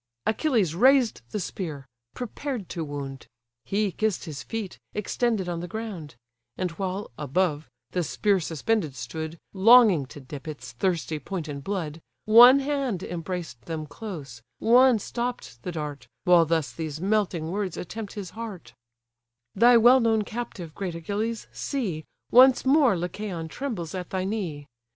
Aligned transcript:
Achilles 0.25 0.73
raised 0.73 1.21
the 1.29 1.39
spear, 1.39 1.85
prepared 2.15 2.69
to 2.69 2.83
wound; 2.83 3.27
He 3.65 3.91
kiss'd 3.91 4.23
his 4.23 4.41
feet, 4.41 4.79
extended 4.95 5.47
on 5.47 5.59
the 5.59 5.67
ground: 5.67 6.15
And 6.57 6.71
while, 6.71 7.11
above, 7.19 7.69
the 7.91 8.03
spear 8.03 8.39
suspended 8.39 8.95
stood, 8.95 9.37
Longing 9.53 10.07
to 10.07 10.19
dip 10.19 10.47
its 10.47 10.71
thirsty 10.71 11.19
point 11.19 11.47
in 11.47 11.59
blood, 11.59 12.01
One 12.25 12.61
hand 12.61 13.03
embraced 13.03 13.65
them 13.65 13.85
close, 13.85 14.41
one 14.57 14.97
stopp'd 14.97 15.61
the 15.61 15.71
dart, 15.71 16.07
While 16.23 16.47
thus 16.47 16.71
these 16.71 16.99
melting 16.99 17.51
words 17.51 17.77
attempt 17.77 18.13
his 18.13 18.31
heart: 18.31 18.73
"Thy 19.53 19.77
well 19.77 19.99
known 19.99 20.23
captive, 20.23 20.73
great 20.73 20.95
Achilles! 20.95 21.45
see, 21.51 22.05
Once 22.31 22.65
more 22.65 22.97
Lycaon 22.97 23.49
trembles 23.49 23.93
at 23.93 24.09
thy 24.09 24.23
knee. 24.23 24.65